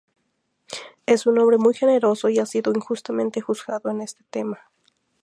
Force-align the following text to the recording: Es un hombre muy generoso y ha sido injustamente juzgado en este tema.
Es 1.05 1.27
un 1.27 1.37
hombre 1.37 1.59
muy 1.59 1.75
generoso 1.75 2.27
y 2.29 2.39
ha 2.39 2.47
sido 2.47 2.73
injustamente 2.75 3.39
juzgado 3.39 3.91
en 3.91 4.01
este 4.01 4.23
tema. 4.31 4.57